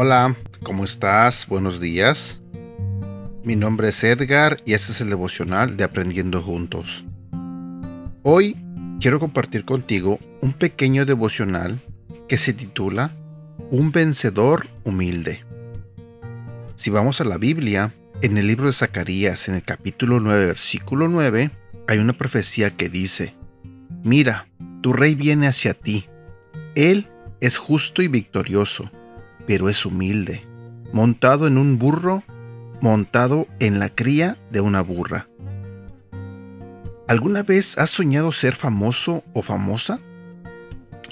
Hola, 0.00 0.36
¿cómo 0.62 0.84
estás? 0.84 1.44
Buenos 1.48 1.80
días. 1.80 2.40
Mi 3.42 3.56
nombre 3.56 3.88
es 3.88 4.04
Edgar 4.04 4.58
y 4.64 4.74
este 4.74 4.92
es 4.92 5.00
el 5.00 5.10
devocional 5.10 5.76
de 5.76 5.82
Aprendiendo 5.82 6.40
Juntos. 6.40 7.04
Hoy 8.22 8.56
quiero 9.00 9.18
compartir 9.18 9.64
contigo 9.64 10.20
un 10.40 10.52
pequeño 10.52 11.04
devocional 11.04 11.80
que 12.28 12.38
se 12.38 12.52
titula 12.52 13.10
Un 13.72 13.90
vencedor 13.90 14.68
humilde. 14.84 15.44
Si 16.76 16.90
vamos 16.90 17.20
a 17.20 17.24
la 17.24 17.36
Biblia, 17.36 17.92
en 18.22 18.38
el 18.38 18.46
libro 18.46 18.68
de 18.68 18.74
Zacarías, 18.74 19.48
en 19.48 19.56
el 19.56 19.64
capítulo 19.64 20.20
9, 20.20 20.46
versículo 20.46 21.08
9, 21.08 21.50
hay 21.88 21.98
una 21.98 22.12
profecía 22.12 22.76
que 22.76 22.88
dice, 22.88 23.34
Mira, 24.04 24.46
tu 24.80 24.92
rey 24.92 25.16
viene 25.16 25.48
hacia 25.48 25.74
ti. 25.74 26.06
Él 26.76 27.08
es 27.40 27.58
justo 27.58 28.00
y 28.00 28.06
victorioso 28.06 28.92
pero 29.48 29.70
es 29.70 29.86
humilde, 29.86 30.46
montado 30.92 31.46
en 31.46 31.56
un 31.56 31.78
burro, 31.78 32.22
montado 32.82 33.48
en 33.60 33.78
la 33.78 33.88
cría 33.88 34.36
de 34.52 34.60
una 34.60 34.82
burra. 34.82 35.26
¿Alguna 37.08 37.42
vez 37.42 37.78
has 37.78 37.88
soñado 37.88 38.30
ser 38.30 38.54
famoso 38.54 39.24
o 39.32 39.40
famosa? 39.40 40.00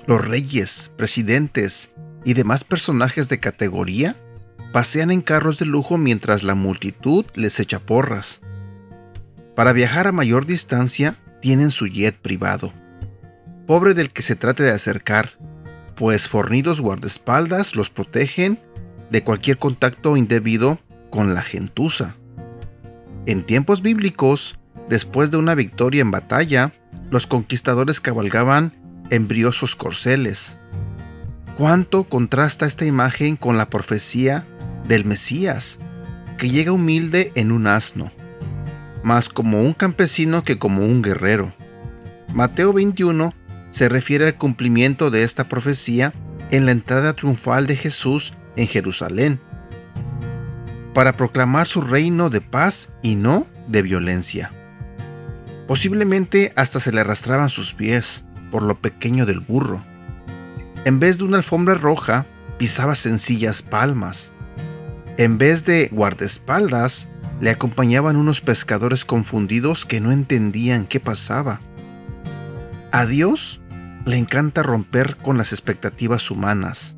Los 0.06 0.22
reyes, 0.22 0.90
presidentes 0.98 1.90
y 2.26 2.34
demás 2.34 2.62
personajes 2.62 3.30
de 3.30 3.40
categoría 3.40 4.16
pasean 4.70 5.10
en 5.10 5.22
carros 5.22 5.58
de 5.58 5.64
lujo 5.64 5.96
mientras 5.96 6.42
la 6.42 6.54
multitud 6.54 7.24
les 7.36 7.58
echa 7.58 7.80
porras. 7.80 8.42
Para 9.54 9.72
viajar 9.72 10.08
a 10.08 10.12
mayor 10.12 10.44
distancia 10.44 11.16
tienen 11.40 11.70
su 11.70 11.86
jet 11.86 12.14
privado. 12.14 12.70
Pobre 13.66 13.94
del 13.94 14.10
que 14.10 14.20
se 14.20 14.36
trate 14.36 14.62
de 14.62 14.72
acercar, 14.72 15.38
pues 15.96 16.28
fornidos 16.28 16.80
guardaespaldas 16.80 17.74
los 17.74 17.90
protegen 17.90 18.60
de 19.10 19.24
cualquier 19.24 19.58
contacto 19.58 20.16
indebido 20.16 20.78
con 21.10 21.34
la 21.34 21.42
gentuza. 21.42 22.16
En 23.24 23.44
tiempos 23.44 23.82
bíblicos, 23.82 24.58
después 24.88 25.30
de 25.30 25.38
una 25.38 25.54
victoria 25.54 26.02
en 26.02 26.10
batalla, 26.10 26.72
los 27.10 27.26
conquistadores 27.26 28.00
cabalgaban 28.00 28.72
en 29.10 29.26
briosos 29.26 29.74
corceles. 29.74 30.58
¿Cuánto 31.56 32.04
contrasta 32.04 32.66
esta 32.66 32.84
imagen 32.84 33.36
con 33.36 33.56
la 33.56 33.70
profecía 33.70 34.46
del 34.86 35.06
Mesías, 35.06 35.78
que 36.36 36.50
llega 36.50 36.72
humilde 36.72 37.32
en 37.34 37.50
un 37.50 37.66
asno, 37.66 38.12
más 39.02 39.28
como 39.30 39.62
un 39.62 39.72
campesino 39.72 40.44
que 40.44 40.58
como 40.58 40.84
un 40.84 41.00
guerrero? 41.00 41.54
Mateo 42.34 42.74
21 42.74 43.32
se 43.76 43.90
refiere 43.90 44.28
al 44.28 44.38
cumplimiento 44.38 45.10
de 45.10 45.22
esta 45.22 45.50
profecía 45.50 46.14
en 46.50 46.64
la 46.64 46.72
entrada 46.72 47.12
triunfal 47.12 47.66
de 47.66 47.76
Jesús 47.76 48.32
en 48.56 48.68
Jerusalén, 48.68 49.38
para 50.94 51.18
proclamar 51.18 51.66
su 51.66 51.82
reino 51.82 52.30
de 52.30 52.40
paz 52.40 52.88
y 53.02 53.16
no 53.16 53.46
de 53.68 53.82
violencia. 53.82 54.50
Posiblemente 55.68 56.54
hasta 56.56 56.80
se 56.80 56.90
le 56.90 57.02
arrastraban 57.02 57.50
sus 57.50 57.74
pies 57.74 58.24
por 58.50 58.62
lo 58.62 58.80
pequeño 58.80 59.26
del 59.26 59.40
burro. 59.40 59.82
En 60.86 60.98
vez 60.98 61.18
de 61.18 61.24
una 61.24 61.36
alfombra 61.36 61.74
roja, 61.74 62.24
pisaba 62.56 62.94
sencillas 62.94 63.60
palmas. 63.60 64.30
En 65.18 65.36
vez 65.36 65.66
de 65.66 65.90
guardaespaldas, 65.92 67.08
le 67.42 67.50
acompañaban 67.50 68.16
unos 68.16 68.40
pescadores 68.40 69.04
confundidos 69.04 69.84
que 69.84 70.00
no 70.00 70.12
entendían 70.12 70.86
qué 70.86 70.98
pasaba. 70.98 71.60
A 72.90 73.04
Dios 73.04 73.60
le 74.06 74.16
encanta 74.16 74.62
romper 74.62 75.16
con 75.16 75.36
las 75.36 75.52
expectativas 75.52 76.30
humanas, 76.30 76.94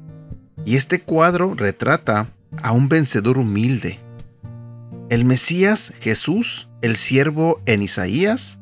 y 0.67 0.77
este 0.77 1.01
cuadro 1.01 1.55
retrata 1.55 2.29
a 2.63 2.73
un 2.73 2.91
vencedor 2.91 3.39
humilde. 3.39 3.99
El 5.09 5.25
Mesías 5.25 5.95
Jesús, 6.01 6.69
el 6.83 6.97
siervo 6.97 7.63
en 7.65 7.83
Isaías, 7.83 8.59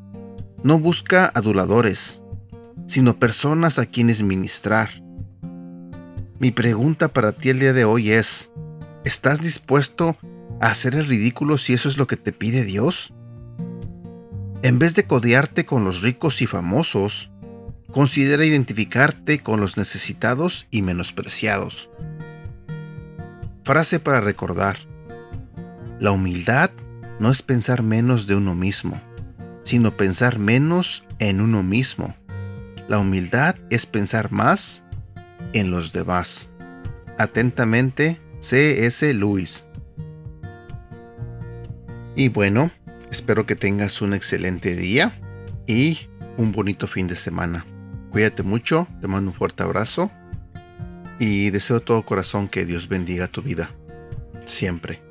no 0.63 0.79
busca 0.79 1.29
aduladores, 1.35 2.21
sino 2.87 3.17
personas 3.17 3.79
a 3.79 3.85
quienes 3.85 4.23
ministrar. 4.23 5.03
Mi 6.39 6.51
pregunta 6.51 7.09
para 7.09 7.33
ti 7.33 7.49
el 7.49 7.59
día 7.59 7.73
de 7.73 7.83
hoy 7.83 8.11
es, 8.11 8.49
¿estás 9.03 9.41
dispuesto 9.41 10.15
a 10.61 10.67
hacer 10.67 10.95
el 10.95 11.05
ridículo 11.05 11.57
si 11.57 11.73
eso 11.73 11.89
es 11.89 11.97
lo 11.97 12.07
que 12.07 12.15
te 12.15 12.31
pide 12.31 12.63
Dios? 12.63 13.13
En 14.61 14.79
vez 14.79 14.95
de 14.95 15.05
codearte 15.05 15.65
con 15.65 15.83
los 15.83 16.01
ricos 16.01 16.41
y 16.41 16.47
famosos, 16.47 17.29
Considera 17.91 18.45
identificarte 18.45 19.39
con 19.39 19.59
los 19.59 19.77
necesitados 19.77 20.67
y 20.71 20.81
menospreciados. 20.81 21.89
Frase 23.63 23.99
para 23.99 24.21
recordar. 24.21 24.77
La 25.99 26.11
humildad 26.11 26.71
no 27.19 27.31
es 27.31 27.41
pensar 27.41 27.83
menos 27.83 28.27
de 28.27 28.35
uno 28.35 28.55
mismo, 28.55 29.01
sino 29.63 29.91
pensar 29.91 30.37
menos 30.37 31.03
en 31.19 31.41
uno 31.41 31.63
mismo. 31.63 32.15
La 32.87 32.99
humildad 32.99 33.55
es 33.69 33.85
pensar 33.85 34.31
más 34.31 34.83
en 35.53 35.71
los 35.71 35.91
demás. 35.91 36.51
Atentamente, 37.17 38.21
C.S. 38.39 39.13
Lewis. 39.13 39.65
Y 42.15 42.29
bueno, 42.29 42.71
espero 43.11 43.45
que 43.45 43.55
tengas 43.55 44.01
un 44.01 44.13
excelente 44.13 44.75
día 44.75 45.19
y 45.65 45.99
un 46.37 46.51
bonito 46.51 46.87
fin 46.87 47.07
de 47.07 47.15
semana. 47.15 47.65
Cuídate 48.17 48.41
mucho, 48.41 48.87
te 48.99 49.07
mando 49.07 49.29
un 49.29 49.37
fuerte 49.37 49.61
abrazo 49.61 50.09
y 51.19 51.51
deseo 51.51 51.77
de 51.77 51.85
todo 51.85 52.01
corazón 52.01 52.47
que 52.47 52.65
Dios 52.65 52.87
bendiga 52.87 53.27
tu 53.27 53.43
vida. 53.43 53.69
Siempre. 54.47 55.06